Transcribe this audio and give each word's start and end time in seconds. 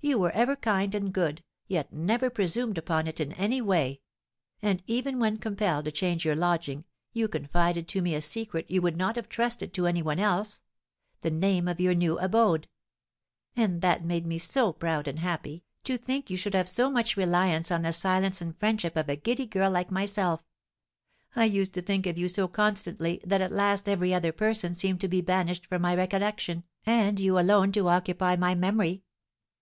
You 0.00 0.18
were 0.18 0.30
ever 0.30 0.56
kind 0.56 0.94
and 0.94 1.12
good, 1.12 1.42
yet 1.66 1.92
never 1.92 2.30
presumed 2.30 2.78
upon 2.78 3.06
it 3.06 3.20
in 3.20 3.32
any 3.32 3.60
way; 3.60 4.00
and 4.62 4.82
even 4.86 5.18
when 5.18 5.36
compelled 5.36 5.84
to 5.84 5.92
change 5.92 6.24
your 6.24 6.36
lodging, 6.36 6.84
you 7.12 7.28
confided 7.28 7.86
to 7.88 8.00
me 8.00 8.14
a 8.14 8.22
secret 8.22 8.70
you 8.70 8.80
would 8.80 8.96
not 8.96 9.16
have 9.16 9.28
trusted 9.28 9.74
to 9.74 9.86
any 9.88 10.00
one 10.00 10.20
else, 10.20 10.62
the 11.20 11.32
name 11.32 11.68
of 11.68 11.80
your 11.80 11.94
new 11.94 12.16
abode; 12.18 12.68
and 13.56 13.82
that 13.82 14.04
made 14.04 14.24
me 14.24 14.38
so 14.38 14.72
proud 14.72 15.06
and 15.06 15.18
happy, 15.18 15.64
to 15.84 15.98
think 15.98 16.30
you 16.30 16.36
should 16.36 16.54
have 16.54 16.68
so 16.68 16.88
much 16.88 17.16
reliance 17.16 17.70
on 17.72 17.82
the 17.82 17.92
silence 17.92 18.40
and 18.40 18.56
friendship 18.56 18.96
of 18.96 19.08
a 19.08 19.16
giddy 19.16 19.46
girl 19.46 19.70
like 19.70 19.90
myself. 19.90 20.42
I 21.36 21.44
used 21.44 21.74
to 21.74 21.82
think 21.82 22.06
of 22.06 22.16
you 22.16 22.28
so 22.28 22.46
constantly 22.48 23.20
that 23.26 23.42
at 23.42 23.52
last 23.52 23.86
every 23.88 24.14
other 24.14 24.32
person 24.32 24.74
seemed 24.74 25.02
to 25.02 25.08
be 25.08 25.20
banished 25.20 25.66
from 25.66 25.82
my 25.82 25.94
recollection, 25.94 26.64
and 26.86 27.20
you 27.20 27.38
alone 27.38 27.72
to 27.72 27.88
occupy 27.88 28.34
my 28.36 28.54
memory. 28.54 29.02